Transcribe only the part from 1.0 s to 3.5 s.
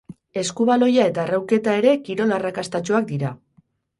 eta arraunketa ere kirol arrakastatsuak dira.